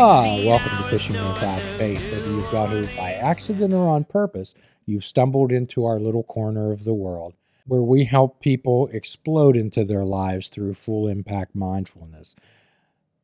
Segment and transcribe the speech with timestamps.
[0.00, 1.98] Ah, welcome to Fishing Without Bait.
[1.98, 4.54] Whether you've got hooked by accident or on purpose,
[4.86, 7.34] you've stumbled into our little corner of the world
[7.66, 12.36] where we help people explode into their lives through full impact mindfulness.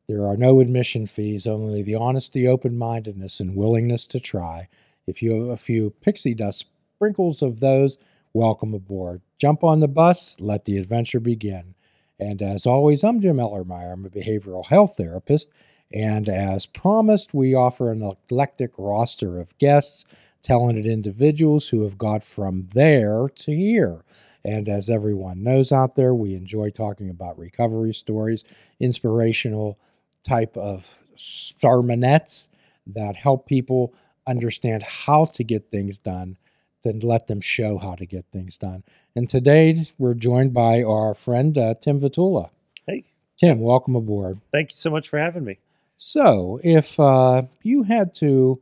[0.08, 4.66] There are no admission fees, only the honesty, open mindedness, and willingness to try.
[5.06, 7.98] If you have a few pixie dust sprinkles of those,
[8.32, 9.22] welcome aboard.
[9.38, 11.76] Jump on the bus, let the adventure begin.
[12.18, 13.92] And as always, I'm Jim Ellermeyer.
[13.92, 15.50] I'm a behavioral health therapist.
[15.92, 20.04] And as promised, we offer an eclectic roster of guests,
[20.42, 24.04] talented individuals who have got from there to here.
[24.44, 28.44] And as everyone knows out there, we enjoy talking about recovery stories,
[28.78, 29.78] inspirational
[30.22, 32.48] type of sermonettes
[32.86, 33.94] that help people
[34.26, 36.36] understand how to get things done,
[36.82, 38.84] then let them show how to get things done.
[39.16, 42.50] And today we're joined by our friend uh, Tim Vitula.
[42.86, 43.04] Hey,
[43.38, 44.40] Tim, welcome aboard.
[44.52, 45.58] thank you so much for having me.
[46.06, 48.60] So, if uh, you had to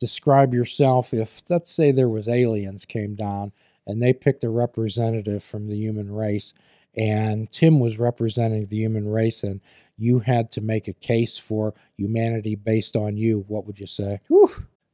[0.00, 3.52] describe yourself, if let's say there was aliens came down
[3.86, 6.54] and they picked a representative from the human race,
[6.96, 9.60] and Tim was representing the human race, and
[9.98, 14.20] you had to make a case for humanity based on you, what would you say?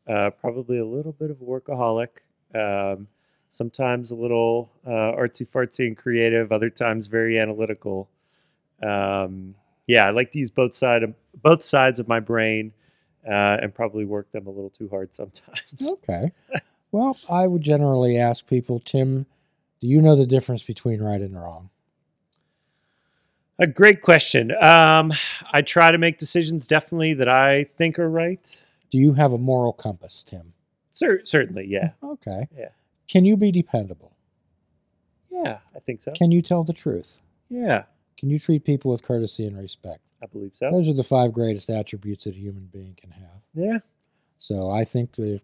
[0.08, 2.18] Uh, probably a little bit of a workaholic.
[2.52, 3.06] Um,
[3.50, 6.50] sometimes a little uh, artsy fartsy and creative.
[6.50, 8.08] Other times very analytical.
[8.82, 9.54] Um,
[9.86, 12.72] yeah, I like to use both side of both sides of my brain,
[13.26, 15.88] uh, and probably work them a little too hard sometimes.
[15.88, 16.32] Okay.
[16.92, 19.26] well, I would generally ask people, Tim,
[19.80, 21.70] do you know the difference between right and wrong?
[23.58, 24.52] A great question.
[24.62, 25.12] Um,
[25.52, 28.64] I try to make decisions definitely that I think are right.
[28.90, 30.54] Do you have a moral compass, Tim?
[30.88, 32.48] Cer- certainly, yeah, Okay.
[32.56, 32.70] Yeah.
[33.06, 34.12] Can you be dependable?
[35.28, 36.12] yeah, I think so.
[36.12, 37.18] Can you tell the truth?
[37.48, 37.84] Yeah,
[38.20, 40.02] Can you treat people with courtesy and respect?
[40.22, 40.70] I believe so.
[40.70, 43.40] Those are the five greatest attributes that a human being can have.
[43.54, 43.78] Yeah,
[44.38, 45.40] So I think that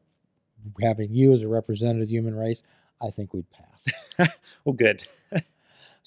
[0.83, 2.63] having you as a representative of the human race,
[3.01, 4.29] I think we'd pass.
[4.65, 5.05] well, good.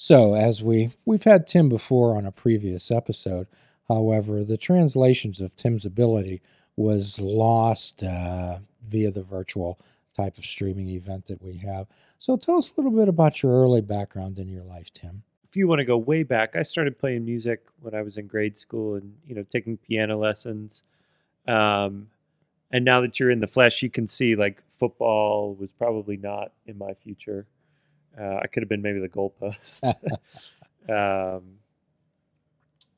[0.01, 3.47] So as we we've had Tim before on a previous episode,
[3.89, 6.41] however, the translations of Tim's ability
[6.77, 9.77] was lost uh, via the virtual
[10.15, 11.85] type of streaming event that we have.
[12.17, 15.23] So tell us a little bit about your early background in your life, Tim.
[15.49, 18.27] If you want to go way back, I started playing music when I was in
[18.27, 20.83] grade school and you know taking piano lessons.
[21.47, 22.07] Um,
[22.71, 26.51] and now that you're in the flesh, you can see like football was probably not
[26.67, 27.47] in my future.
[28.19, 29.91] Uh, I could have been maybe the goalpost.
[30.89, 31.43] um,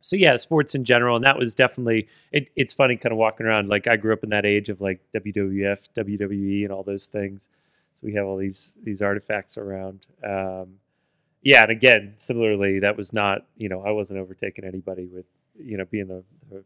[0.01, 2.09] so yeah, sports in general, and that was definitely.
[2.33, 3.69] It, it's funny, kind of walking around.
[3.69, 7.47] Like I grew up in that age of like WWF, WWE, and all those things.
[7.95, 10.05] So we have all these these artifacts around.
[10.21, 10.79] Um,
[11.41, 15.25] yeah, and again, similarly, that was not you know I wasn't overtaking anybody with
[15.57, 16.63] you know being the, the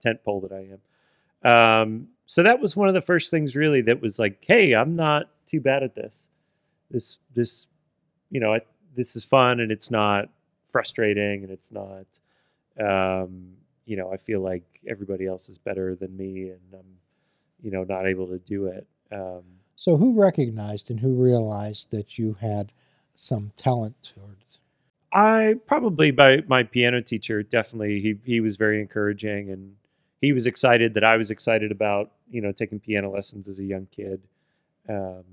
[0.00, 0.80] tent pole that I am.
[1.50, 4.96] Um, so that was one of the first things really that was like, hey, I'm
[4.96, 6.28] not too bad at this.
[6.90, 7.66] This this
[8.30, 8.60] you know I,
[8.96, 10.28] this is fun and it's not
[10.70, 12.06] frustrating and it's not
[12.80, 13.52] um,
[13.84, 16.98] you know I feel like everybody else is better than me and I'm
[17.62, 18.86] you know not able to do it.
[19.12, 19.42] Um,
[19.76, 22.72] So who recognized and who realized that you had
[23.14, 24.58] some talent towards?
[25.12, 29.76] I probably by my piano teacher definitely he he was very encouraging and
[30.20, 33.64] he was excited that I was excited about you know taking piano lessons as a
[33.64, 34.20] young kid.
[34.88, 35.24] Um,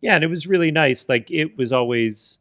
[0.00, 1.08] yeah, and it was really nice.
[1.08, 2.38] Like it was always,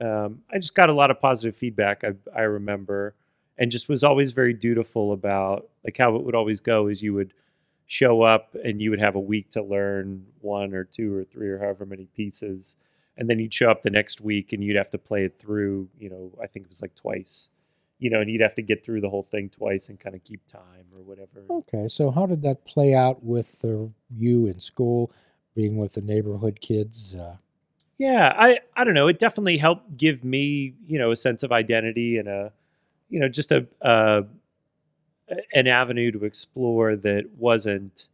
[0.00, 2.02] um, I just got a lot of positive feedback.
[2.04, 3.14] I I remember,
[3.58, 7.14] and just was always very dutiful about like how it would always go is you
[7.14, 7.34] would
[7.86, 11.48] show up and you would have a week to learn one or two or three
[11.48, 12.76] or however many pieces
[13.18, 15.88] and then you'd show up the next week and you'd have to play it through
[15.98, 17.48] you know i think it was like twice
[17.98, 20.24] you know and you'd have to get through the whole thing twice and kind of
[20.24, 24.60] keep time or whatever Okay, so how did that play out with the, you in
[24.60, 25.10] school,
[25.54, 27.14] being with the neighborhood kids?
[27.14, 27.36] Uh,
[27.98, 31.50] yeah i i don't know it definitely helped give me you know a sense of
[31.52, 32.52] identity and a
[33.10, 34.24] you know just a, a
[35.52, 38.08] an avenue to explore that wasn't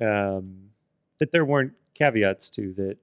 [0.00, 0.70] um
[1.18, 2.96] that there weren't caveats to that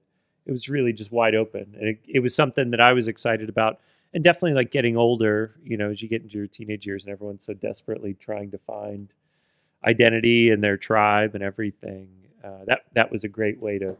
[0.48, 1.74] it was really just wide open.
[1.78, 3.80] And it, it was something that i was excited about
[4.14, 7.12] and definitely like getting older you know as you get into your teenage years and
[7.12, 9.12] everyone's so desperately trying to find
[9.86, 12.08] identity and their tribe and everything
[12.42, 13.96] uh, that that was a great way to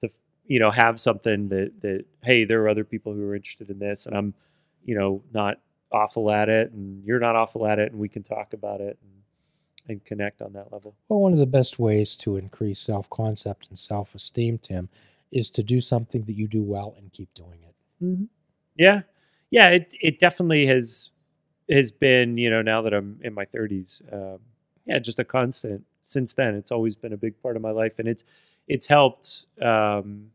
[0.00, 0.08] to
[0.46, 3.78] you know have something that that hey there are other people who are interested in
[3.78, 4.32] this and i'm
[4.84, 5.58] you know not
[5.90, 8.98] awful at it and you're not awful at it and we can talk about it
[9.02, 9.12] and
[9.88, 10.94] and connect on that level.
[11.08, 14.90] Well, one of the best ways to increase self concept and self esteem, Tim,
[15.32, 18.04] is to do something that you do well and keep doing it.
[18.04, 18.24] Mm-hmm.
[18.76, 19.02] Yeah,
[19.50, 19.70] yeah.
[19.70, 21.10] It it definitely has
[21.70, 24.02] has been you know now that I'm in my 30s.
[24.12, 24.40] Um,
[24.86, 25.84] yeah, just a constant.
[26.02, 28.24] Since then, it's always been a big part of my life, and it's
[28.66, 30.30] it's helped um,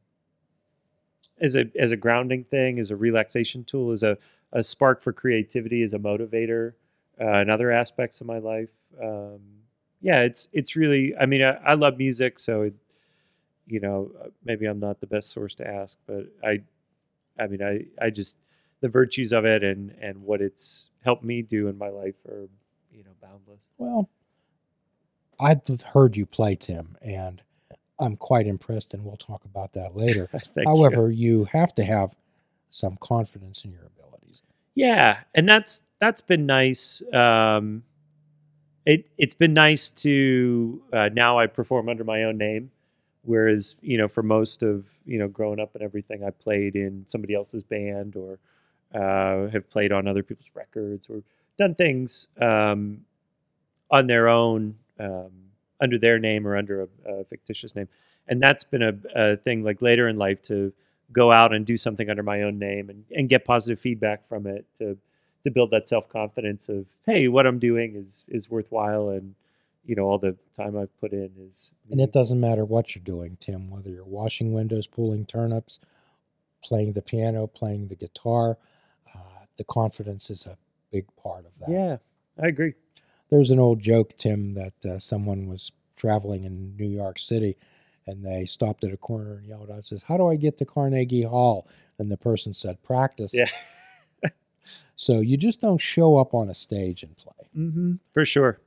[1.41, 4.17] as a as a grounding thing, as a relaxation tool, as a
[4.51, 6.73] a spark for creativity, as a motivator,
[7.19, 8.69] uh, in other aspects of my life.
[9.01, 9.39] Um,
[10.01, 11.15] yeah, it's it's really.
[11.17, 12.73] I mean, I, I love music, so it,
[13.67, 16.61] you know, uh, maybe I'm not the best source to ask, but I,
[17.39, 18.37] I mean, I I just
[18.81, 22.47] the virtues of it and and what it's helped me do in my life are
[22.91, 23.65] you know boundless.
[23.77, 24.09] Well,
[25.39, 27.41] I've heard you play, Tim, and
[27.99, 30.27] I'm quite impressed, and we'll talk about that later.
[30.31, 30.63] Thank you.
[30.65, 32.15] However, you have to have
[32.69, 34.41] some confidence in your abilities.
[34.75, 37.01] Yeah, and that's that's been nice.
[37.13, 37.83] Um,
[38.85, 42.71] it it's been nice to uh, now I perform under my own name,
[43.23, 47.05] whereas you know for most of you know growing up and everything, I played in
[47.07, 48.39] somebody else's band or
[48.93, 51.23] uh, have played on other people's records or
[51.57, 53.05] done things um,
[53.91, 55.31] on their own um,
[55.81, 57.87] under their name or under a, a fictitious name,
[58.27, 60.73] and that's been a, a thing like later in life to
[61.11, 64.47] go out and do something under my own name and, and get positive feedback from
[64.47, 64.97] it to
[65.43, 69.35] to build that self confidence of hey, what I'm doing is is worthwhile and
[69.85, 73.03] you know all the time I've put in is And it doesn't matter what you're
[73.03, 75.79] doing, Tim, whether you're washing windows, pulling turnips,
[76.63, 78.57] playing the piano, playing the guitar.
[79.13, 80.57] Uh, the confidence is a
[80.91, 81.69] big part of that.
[81.69, 81.97] yeah,
[82.41, 82.73] I agree.
[83.29, 87.57] There's an old joke, Tim, that uh, someone was traveling in New York City
[88.05, 90.65] and they stopped at a corner and yelled out, says, How do I get to
[90.65, 91.67] Carnegie Hall?
[91.97, 93.33] And the person said, Practice.
[93.33, 93.45] Yeah.
[94.95, 97.49] So you just don't show up on a stage and play.
[97.57, 97.93] Mm-hmm.
[98.13, 98.59] For sure,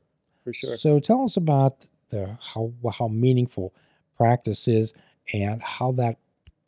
[0.47, 0.77] for sure.
[0.77, 3.75] So tell us about the how how meaningful
[4.17, 4.95] practice is
[5.35, 6.19] and how that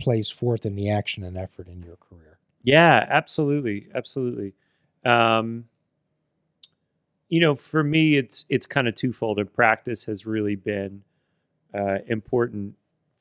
[0.01, 2.39] plays forth in the action and effort in your career.
[2.65, 4.55] Yeah, absolutely, absolutely.
[5.05, 5.67] Um,
[7.29, 11.05] you know, for me, it's it's kind of twofold, and practice has really been
[11.73, 12.75] uh, important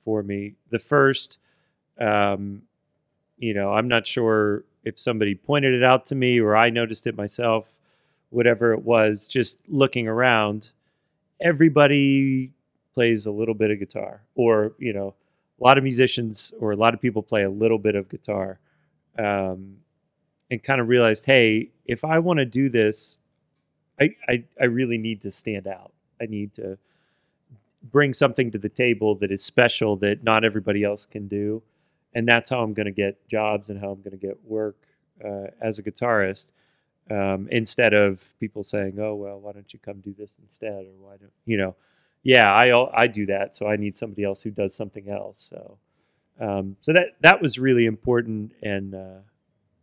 [0.04, 0.56] for me.
[0.72, 1.38] The first,
[2.00, 2.64] um,
[3.38, 7.06] you know, I'm not sure if somebody pointed it out to me or I noticed
[7.06, 7.77] it myself,
[8.30, 9.28] whatever it was.
[9.28, 10.72] Just looking around,
[11.40, 12.52] everybody
[12.94, 15.14] plays a little bit of guitar, or you know,
[15.60, 18.60] a lot of musicians or a lot of people play a little bit of guitar.
[19.18, 19.78] Um,
[20.50, 23.20] and kind of realized, hey, if I want to do this,
[24.00, 25.92] I, I I really need to stand out.
[26.22, 26.78] I need to
[27.92, 31.62] bring something to the table that is special that not everybody else can do,
[32.14, 34.78] and that's how I'm going to get jobs and how I'm going to get work
[35.24, 36.52] uh, as a guitarist.
[37.10, 40.92] Um, instead of people saying, "Oh well, why don't you come do this instead?" or
[41.00, 41.76] "Why don't you know?"
[42.24, 45.50] Yeah, I I do that, so I need somebody else who does something else.
[45.50, 45.78] So,
[46.40, 49.20] um, so that that was really important, and uh,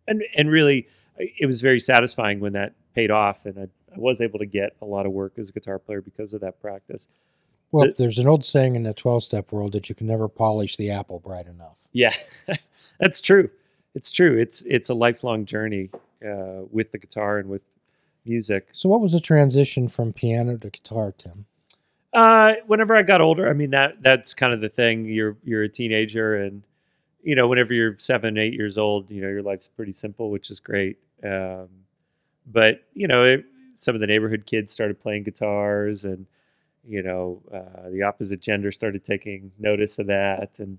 [0.06, 0.86] and and really,
[1.18, 3.62] it was very satisfying when that paid off, and I,
[3.94, 6.42] I was able to get a lot of work as a guitar player because of
[6.42, 7.08] that practice.
[7.72, 10.28] Well, The- there's an old saying in the 12 step world that you can never
[10.28, 11.78] polish the apple bright enough.
[11.92, 12.12] Yeah,
[13.00, 13.48] that's true.
[13.94, 14.36] It's true.
[14.38, 15.90] It's it's a lifelong journey
[16.24, 17.62] uh, with the guitar and with
[18.24, 18.68] music.
[18.72, 21.46] So, what was the transition from piano to guitar, Tim?
[22.12, 25.04] Uh, whenever I got older, I mean that that's kind of the thing.
[25.04, 26.62] You're you're a teenager, and
[27.22, 30.50] you know whenever you're seven, eight years old, you know your life's pretty simple, which
[30.50, 30.98] is great.
[31.24, 31.68] Um,
[32.46, 33.44] but you know it,
[33.74, 36.26] some of the neighborhood kids started playing guitars, and
[36.86, 40.60] you know uh, the opposite gender started taking notice of that.
[40.60, 40.78] And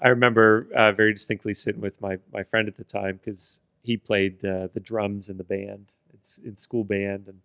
[0.00, 3.96] I remember uh, very distinctly sitting with my my friend at the time because he
[3.96, 5.86] played uh, the drums in the band.
[6.12, 7.40] It's in school band, and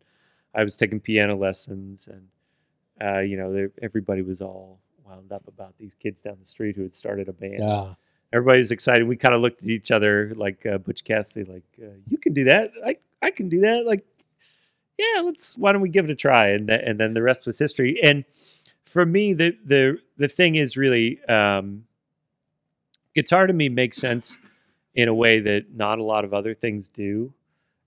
[0.54, 2.28] I was taking piano lessons and
[3.02, 6.84] uh, you know, everybody was all wound up about these kids down the street who
[6.84, 7.64] had started a band.
[7.64, 7.96] Ah,
[8.32, 9.08] Everybody was excited.
[9.08, 12.34] We kind of looked at each other like uh, Butch Cassidy, like, uh, "You can
[12.34, 12.72] do that.
[12.86, 13.86] I I can do that.
[13.86, 14.06] Like,
[14.98, 15.58] yeah, let's.
[15.58, 18.00] Why don't we give it a try?" And th- and then the rest was history.
[18.04, 18.26] And
[18.86, 21.86] for me, the the the thing is really, um,
[23.14, 24.38] guitar to me makes sense
[24.96, 27.34] in a way that not a lot of other things do.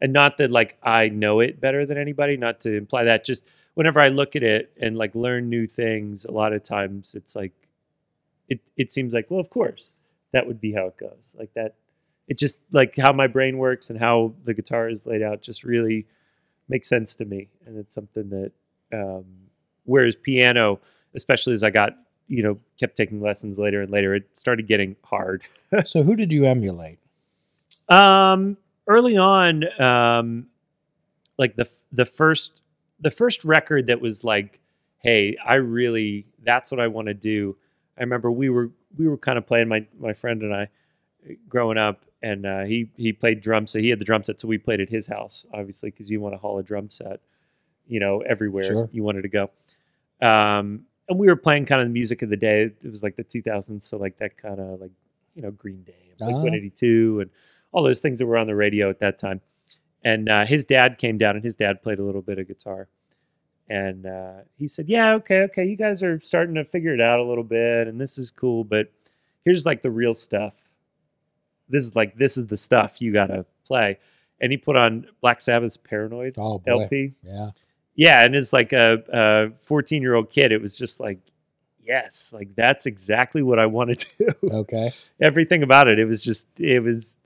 [0.00, 3.24] And not that like I know it better than anybody, not to imply that.
[3.24, 3.44] Just
[3.74, 7.34] whenever I look at it and like learn new things, a lot of times it's
[7.34, 7.52] like
[8.48, 9.94] it it seems like, well, of course,
[10.32, 11.34] that would be how it goes.
[11.38, 11.76] Like that
[12.28, 15.64] it just like how my brain works and how the guitar is laid out just
[15.64, 16.06] really
[16.68, 17.48] makes sense to me.
[17.64, 18.52] And it's something that
[18.92, 19.24] um
[19.84, 20.80] whereas piano,
[21.14, 21.96] especially as I got,
[22.28, 25.42] you know, kept taking lessons later and later, it started getting hard.
[25.84, 26.98] so, who did you emulate?
[27.88, 28.56] Um,
[28.88, 30.46] early on, um,
[31.38, 32.60] like the the first
[33.00, 34.60] the first record that was like,
[35.02, 37.56] hey, I really that's what I want to do.
[37.98, 40.68] I remember we were we were kind of playing my my friend and I
[41.48, 43.70] growing up, and uh, he he played drums.
[43.70, 46.20] So he had the drum set, so we played at his house, obviously, because you
[46.20, 47.20] want to haul a drum set.
[47.88, 48.88] you know, everywhere Sure.
[48.92, 49.50] you wanted to go.
[50.20, 52.62] Um, and we were playing kind of the music of the day.
[52.82, 54.90] It was like the 2000s, so like that kind of like
[55.34, 56.42] you know Green Day, and Blink Ah.
[56.42, 57.30] 182, and
[57.72, 59.40] all those things that were on the radio at that time.
[60.04, 62.88] And uh, his dad came down, and his dad played a little bit of guitar.
[63.68, 67.18] And uh, he said, "Yeah, okay, okay, you guys are starting to figure it out
[67.18, 68.92] a little bit, and this is cool, but
[69.44, 70.54] here's like the real stuff.
[71.68, 73.98] This is like this is the stuff you gotta play."
[74.40, 76.62] And he put on Black Sabbath's "Paranoid" Oh.
[76.66, 77.14] LP.
[77.24, 77.50] Yeah.
[77.96, 81.18] Yeah, and as like a 14 year old kid, it was just like,
[81.82, 84.48] yes, like that's exactly what I want to do.
[84.50, 84.92] Okay.
[85.20, 87.18] Everything about it, it was just, it was,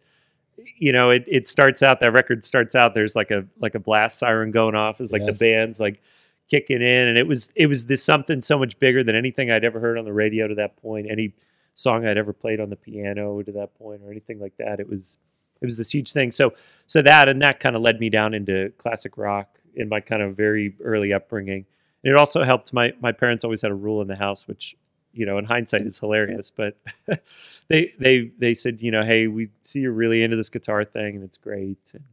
[0.79, 2.95] you know, it, it starts out that record starts out.
[2.95, 5.01] There's like a like a blast siren going off.
[5.01, 5.39] It's like Yes.
[5.39, 6.01] the band's like
[6.49, 9.65] kicking in, and it was it was this something so much bigger than anything I'd
[9.65, 11.07] ever heard on the radio to that point.
[11.11, 11.33] Any
[11.75, 14.81] song I'd ever played on the piano to that point, or anything like that.
[14.81, 15.17] It was
[15.63, 16.31] it was this huge thing.
[16.31, 16.53] So
[16.87, 20.23] so that and that kind of led me down into classic rock in my kind
[20.23, 21.67] of very early upbringing.
[22.03, 24.77] And it also helped my my parents always had a rule in the house, which
[25.13, 26.77] you know in hindsight is hilarious, but
[27.69, 31.17] they they they said you know hey we see you're really into this guitar thing
[31.17, 32.05] and it's great and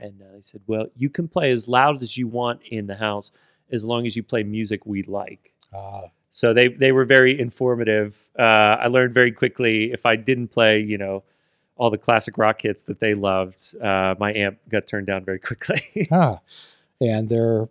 [0.00, 2.94] and uh, they said well you can play as loud as you want in the
[2.96, 3.32] house
[3.70, 5.52] as long as you play music we like.
[5.74, 8.16] Uh, So they they were very informative.
[8.38, 11.24] Uh, I learned very quickly if I didn't play, you know,
[11.78, 15.38] all the classic rock hits that they loved, uh, my amp got turned down very
[15.38, 15.80] quickly.
[16.10, 16.38] huh.
[17.00, 17.68] And their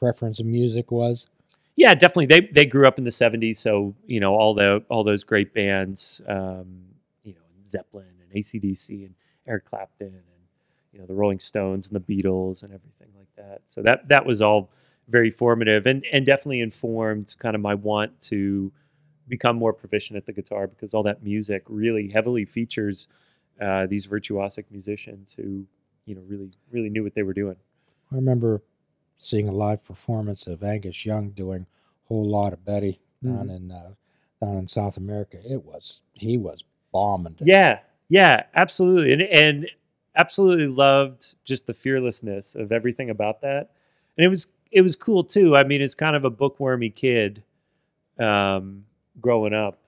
[0.00, 1.28] preference of music was
[1.76, 2.26] yeah, definitely.
[2.26, 5.52] They they grew up in the '70s, so you know all the all those great
[5.52, 6.84] bands, um,
[7.22, 9.14] you know, Zeppelin and ACDC and
[9.46, 10.22] Eric Clapton and
[10.92, 13.60] you know the Rolling Stones and the Beatles and everything like that.
[13.66, 14.70] So that that was all
[15.08, 18.72] very formative and and definitely informed kind of my want to
[19.28, 23.06] become more proficient at the guitar because all that music really heavily features
[23.60, 25.66] uh, these virtuosic musicians who
[26.04, 27.56] you know really really knew what they were doing.
[28.12, 28.62] I remember
[29.16, 33.72] seeing a live performance of Angus Young doing a whole lot of Betty down in
[33.72, 33.90] uh,
[34.40, 35.38] down in South America.
[35.44, 37.36] It was he was bombing.
[37.40, 39.70] Yeah, yeah, absolutely, and and
[40.14, 43.70] absolutely loved just the fearlessness of everything about that,
[44.16, 45.56] and it was it was cool too.
[45.56, 47.42] I mean, as kind of a bookwormy kid,
[48.18, 48.84] um,
[49.20, 49.78] growing up,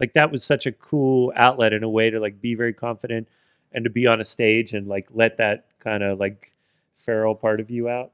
[0.00, 3.28] like that was such a cool outlet in a way to like be very confident
[3.72, 6.52] and to be on a stage and like let that kind of like
[6.94, 8.12] feral part of you out.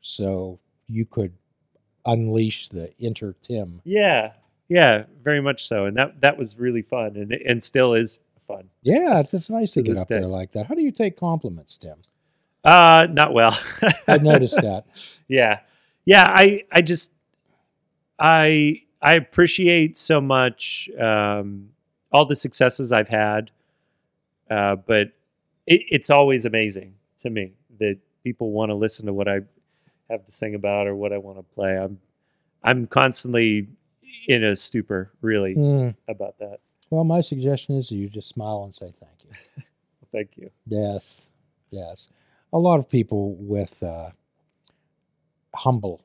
[0.00, 0.58] So
[0.88, 1.32] you could
[2.04, 3.80] unleash the inner Tim.
[3.84, 4.32] Yeah,
[4.68, 8.68] yeah, very much so, and that that was really fun, and and still is fun.
[8.82, 10.66] Yeah, it's just nice to To get up there like that.
[10.66, 11.96] How do you take compliments, Tim?
[12.64, 13.58] Uh, not well.
[14.06, 14.84] I've noticed that.
[15.28, 15.60] yeah
[16.04, 17.12] yeah i i just
[18.18, 21.68] i i appreciate so much um
[22.12, 23.50] all the successes i've had
[24.50, 25.08] uh but
[25.66, 29.40] it, it's always amazing to me that people want to listen to what i
[30.10, 31.98] have to sing about or what i want to play i'm
[32.62, 33.68] i'm constantly
[34.28, 36.58] in a stupor really Mm, about that
[36.90, 39.62] Well, my suggestion is you just smile and say thank you.
[40.12, 41.28] thank you Yes,
[41.70, 42.08] yes.
[42.52, 44.10] A lot of people with uh,
[45.54, 46.02] humble.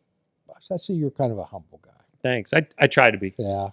[0.72, 1.97] I see you're kind of a humble guy.
[2.22, 2.54] Thanks.
[2.54, 3.34] I i try to be.
[3.38, 3.70] Yeah,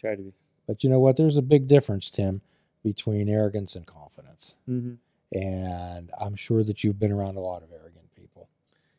[0.00, 0.32] try to be.
[0.66, 1.16] But you know what?
[1.16, 2.42] There's a big difference, Tim,
[2.84, 4.54] between arrogance and confidence.
[4.66, 4.94] hmm
[5.32, 8.48] And I'm sure that you've been around a lot of arrogant people.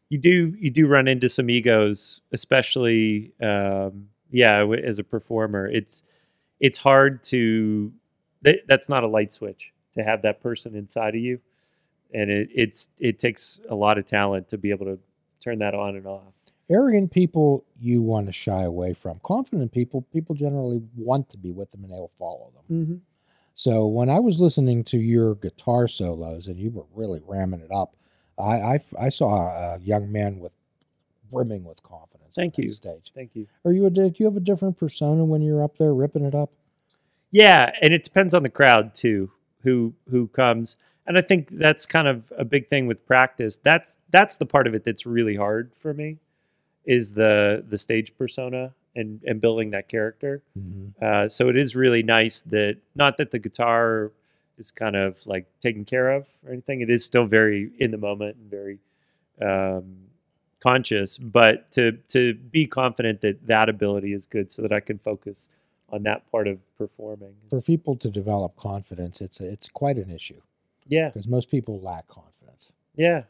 [0.10, 5.68] you do you do run into some egos especially um yeah as a performer.
[5.68, 6.04] It's
[6.60, 7.92] it's hard to
[8.44, 11.40] that, that's not a light switch to have that person inside of you.
[12.14, 15.00] And it it's it takes a lot of talent to be able to
[15.42, 16.34] turn that on and off
[16.72, 19.20] Arrogant people, you want to shy away from.
[19.24, 22.86] Confident people, people generally want to be with them and they'll follow them.
[22.86, 22.96] mm-hmm.
[23.54, 27.72] So when I was listening to your guitar solos and you were really ramming it
[27.72, 27.96] up,
[28.40, 30.56] I I, I saw a young man with
[31.32, 32.36] brimming with confidence.
[32.36, 32.70] Thank you.
[32.70, 33.12] Stage.
[33.14, 35.94] thank you Are you a do you have a different persona when you're up there
[35.94, 36.52] ripping it up?
[37.32, 39.32] Yeah, and it depends on the crowd too,
[39.64, 40.76] who who comes.
[41.08, 43.58] And I think that's kind of a big thing with practice.
[43.58, 46.20] That's that's the part of it that's really hard for me,
[46.86, 50.42] is the the stage persona and and building that character.
[50.58, 51.04] Mm-hmm.
[51.04, 54.12] Uh, so it is really nice that not that the guitar
[54.58, 56.82] is kind of like taken care of or anything.
[56.82, 58.80] It is still very in the moment and very
[59.42, 59.98] um,
[60.62, 65.00] conscious, but to to be confident that that ability is good, so that I can
[65.00, 65.50] focus
[65.90, 67.34] on that part of performing.
[67.50, 70.42] For people to develop confidence, it's a, it's quite an issue
[70.88, 72.72] yeah, because most people lack confidence.
[72.96, 73.24] yeah,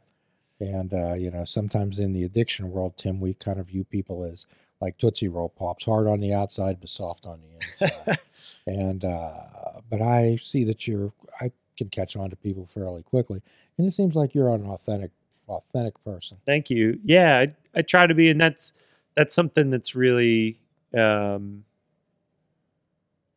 [0.62, 4.24] And uh, you know, sometimes in the addiction world, Tim, we kind of view people
[4.24, 4.46] as
[4.80, 8.20] like Tootsie Roll pops, hard on the outside but soft on the inside.
[8.68, 13.42] and uh, but I see that you're I can catch on to people fairly quickly,
[13.78, 15.12] and it seems like you're an authentic
[15.48, 16.38] authentic person.
[16.46, 17.00] Thank you.
[17.04, 18.74] Yeah, I, I try to be, and that's
[19.16, 20.60] that's something that's really,
[20.96, 21.66] um,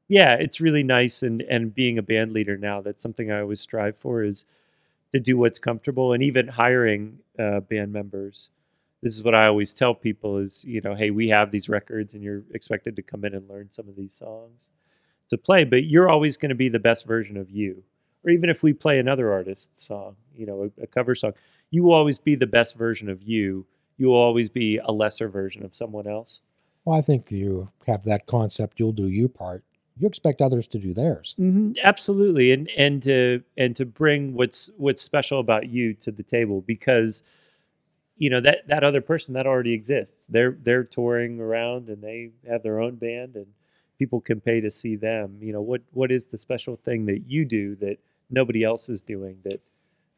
[0.09, 1.23] yeah, it's really nice.
[1.23, 4.45] And and being a band leader now, that's something I always strive for is
[5.15, 8.49] to do what's comfortable, and even hiring uh, band members.
[9.01, 12.15] This is what I always tell people: is you know, hey, we have these records,
[12.15, 14.67] and you're expected to come in and learn some of these songs
[15.29, 17.85] to play, but you're always going to be the best version of you.
[18.25, 21.33] Or even if we play another artist's song, you know, a, a cover song,
[21.71, 23.67] you will always be the best version of you.
[23.97, 26.41] You will always be a lesser version of someone else.
[26.85, 28.81] Well, I think you have that concept.
[28.81, 29.63] You'll do your part.
[29.97, 31.37] You expect others to do theirs.
[31.39, 31.73] Mm-hmm.
[31.85, 36.63] Absolutely, and and to and to bring what's what's special about you to the table
[36.63, 37.23] because
[38.17, 40.27] you know that that other person that already exists.
[40.27, 43.47] They're they're touring around and they have their own band and
[43.99, 45.39] people can pay to see them.
[45.41, 47.99] You know what what is the special thing that you do that
[48.31, 49.61] nobody else is doing that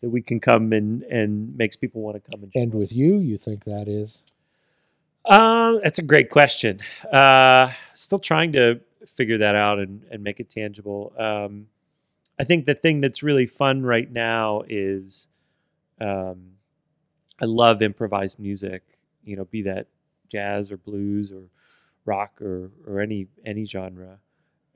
[0.00, 2.52] that we can come and and makes people want to come and.
[2.54, 4.22] And with you, you think that is?
[5.26, 6.80] Uh, that's a great question.
[7.12, 11.12] Uh, still trying to figure that out and, and make it tangible.
[11.18, 11.68] Um,
[12.38, 15.28] I think the thing that's really fun right now is
[16.00, 16.52] um,
[17.40, 18.82] I love improvised music,
[19.24, 19.86] you know, be that
[20.30, 21.42] jazz or blues or
[22.04, 24.18] rock or, or any any genre.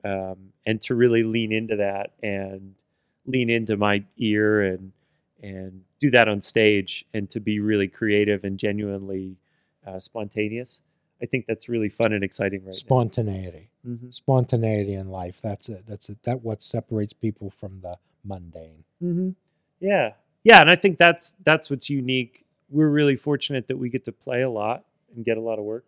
[0.03, 2.73] Um, and to really lean into that and
[3.25, 4.91] lean into my ear and
[5.43, 9.37] and do that on stage and to be really creative and genuinely
[9.85, 10.81] uh, spontaneous.
[11.21, 12.73] I think that's really fun and exciting right now.
[12.73, 13.70] Spontaneity.
[13.87, 14.11] Mm-hmm.
[14.11, 15.39] Spontaneity in life.
[15.41, 15.85] That's it.
[15.87, 16.23] That's it.
[16.23, 18.83] That what separates people from the mundane.
[19.03, 19.29] Mm-hmm.
[19.79, 22.45] Yeah, yeah, and I think that's that's what's unique.
[22.69, 24.85] We're really fortunate that we get to play a lot
[25.15, 25.85] and get a lot of work.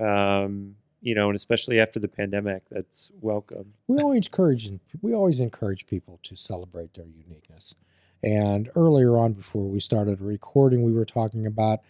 [0.00, 3.74] Um, you know, and especially after the pandemic, that's welcome.
[3.88, 4.70] We always encourage
[5.02, 7.74] we always encourage people to celebrate their uniqueness.
[8.22, 11.80] And earlier on, before we started recording, we were talking about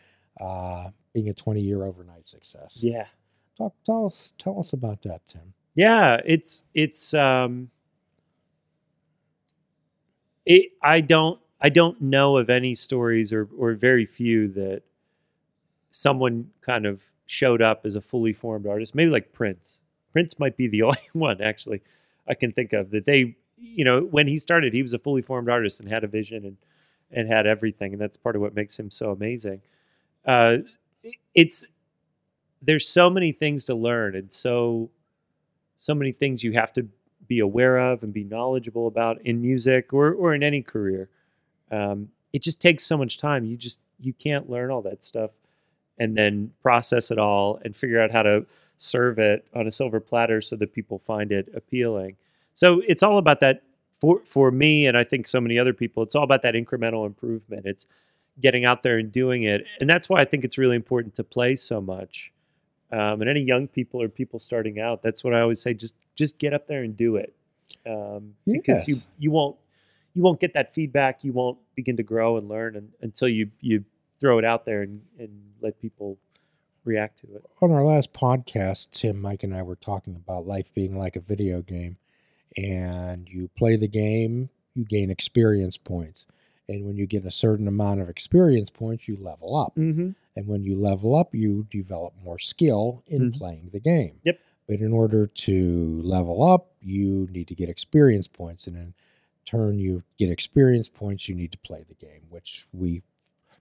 [0.41, 2.81] uh, being a 20 year overnight success.
[2.83, 3.07] Yeah,
[3.59, 5.55] Talk, tell us tell us about that, Tim.
[5.75, 6.21] yeah.
[6.25, 7.71] It's it's um,
[10.47, 10.73] it.
[10.83, 14.83] I don't I don't know of any stories or or very few that
[15.91, 18.95] someone kind of showed up as a fully formed artist.
[18.95, 19.81] Maybe like Prince.
[20.13, 21.83] Prince might be the only one actually
[22.29, 25.23] I can think of that they, you know, when he started, he was a fully
[25.23, 26.57] formed artist and had a vision and
[27.11, 29.61] and had everything, and that's part of what makes him so amazing.
[30.27, 30.59] Uh,
[31.35, 31.65] it's
[32.65, 34.91] there's so many things to learn and so
[35.79, 36.87] so many things you have to
[37.27, 41.09] be aware of and be knowledgeable about in music or or in any career.
[41.71, 43.45] Um, it just takes so much time.
[43.45, 45.31] You just you can't learn all that stuff
[45.99, 48.47] and then process it all and figure out how to
[48.77, 52.17] serve it on a silver platter so that people find it appealing.
[52.55, 53.63] So it's all about that
[54.01, 56.03] for for me and I think so many other people.
[56.03, 57.67] It's all about that incremental improvement.
[57.67, 57.87] It's
[58.41, 61.25] getting out there and doing it, and that's why I think it's really important to
[61.25, 62.33] play so much.
[62.93, 65.95] Um, and any young people or people starting out, that's what I always say: just
[66.15, 67.35] just get up there and do it,
[67.87, 69.57] um, because you you won't
[70.15, 71.25] you won't get that feedback.
[71.25, 73.85] You won't begin to grow and learn and, until you you
[74.21, 76.19] throw it out there and, and let people
[76.85, 77.45] react to it.
[77.61, 81.21] On our last podcast, Tim, Mike, and I were talking about life being like a
[81.21, 81.97] video game.
[82.57, 86.27] And you play the game, you gain experience points.
[86.69, 89.75] And when you get a certain amount of experience points, you level up.
[89.77, 90.11] Mm-hmm.
[90.37, 93.37] And when you level up, you develop more skill in Mhm.
[93.37, 94.21] playing the game.
[94.25, 94.39] Yep.
[94.67, 98.67] But in order to level up, you need to get experience points.
[98.67, 98.95] And in
[99.45, 103.03] turn, you get experience points, you need to play the game, which we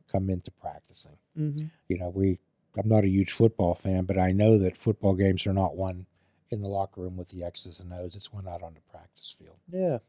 [0.08, 1.66] come into practicing Mm-hmm.
[1.90, 2.40] you know, we
[2.78, 6.06] I'm not a huge football fan, but I know that football games are not won
[6.52, 8.16] in the locker room with the X's and O's.
[8.16, 9.58] It's won out on the practice field.
[9.72, 10.00] Yeah,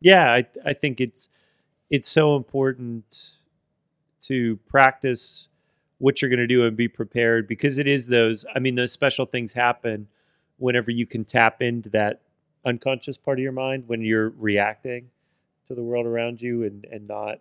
[0.00, 0.32] yeah.
[0.32, 1.28] I I think it's
[1.94, 3.36] it's so important
[4.18, 5.46] to practice
[5.98, 8.44] what you're going to do and be prepared because it is those.
[8.52, 10.08] I mean, those special things happen
[10.58, 12.22] whenever you can tap into that
[12.64, 15.08] unconscious part of your mind when you're reacting
[15.66, 17.38] to the world around you and and not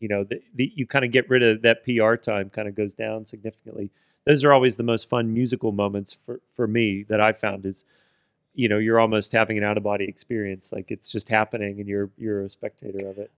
[0.00, 2.74] you know the, the, you kind of get rid of that pr time kind of
[2.74, 3.90] goes down significantly
[4.24, 7.84] those are always the most fun musical moments for for me that i found is
[8.54, 11.88] you know you're almost having an out of body experience like it's just happening and
[11.88, 13.30] you're you're a spectator of it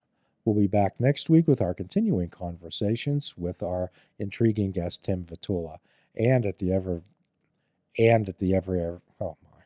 [0.49, 5.77] We'll be back next week with our continuing conversations with our intriguing guest Tim Vitula,
[6.17, 7.03] and at the ever,
[7.99, 9.61] and at the every oh my,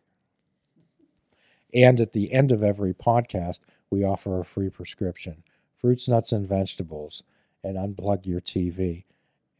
[1.73, 5.45] and at the end of every podcast we offer a free prescription,
[5.77, 7.23] fruits, nuts, and vegetables,
[7.63, 9.05] and unplug your TV,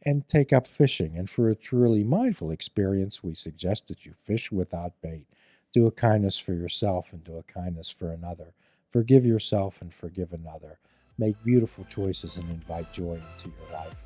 [0.01, 1.17] and take up fishing.
[1.17, 5.27] And for a truly mindful experience, we suggest that you fish without bait.
[5.71, 8.53] Do a kindness for yourself and do a kindness for another.
[8.91, 10.79] Forgive yourself and forgive another.
[11.17, 14.05] Make beautiful choices and invite joy into your life.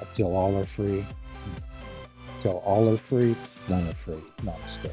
[0.00, 1.04] Until all are free,
[2.36, 3.34] until all are free,
[3.68, 4.22] none are free.
[4.42, 4.90] Namaste.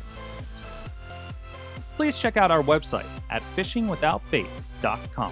[1.98, 5.32] Please check out our website at fishingwithoutbait.com,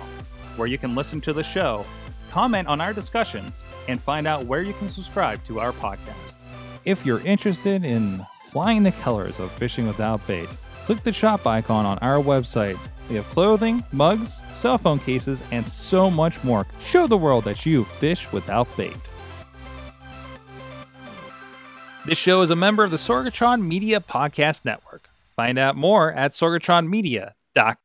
[0.57, 1.85] where you can listen to the show,
[2.29, 6.37] comment on our discussions, and find out where you can subscribe to our podcast.
[6.85, 10.49] If you're interested in flying the colors of fishing without bait,
[10.83, 12.77] click the shop icon on our website.
[13.09, 16.67] We have clothing, mugs, cell phone cases, and so much more.
[16.79, 18.95] Show the world that you fish without bait.
[22.05, 25.09] This show is a member of the Sorgatron Media Podcast Network.
[25.35, 27.75] Find out more at sorgatronmedia.com.